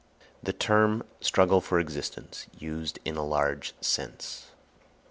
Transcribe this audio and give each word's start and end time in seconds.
_The 0.43 0.57
Term, 0.57 1.03
Struggle 1.19 1.61
for 1.61 1.79
Existence, 1.79 2.47
used 2.57 2.97
in 3.05 3.17
a 3.17 3.23
large 3.23 3.75
sense. 3.81 4.47